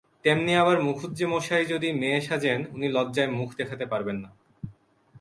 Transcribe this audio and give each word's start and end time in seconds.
তেমনি 0.25 0.51
আবার 0.55 0.77
মুখুজ্যেমশায় 0.81 1.65
যদি 1.65 1.89
মেয়ে 1.93 2.21
সাজেন, 2.21 2.59
উনি 2.71 2.87
লজ্জায় 2.89 3.31
মুখ 3.37 3.49
দেখাতে 3.57 3.85
পারবেন 3.85 4.17
না। 4.23 4.29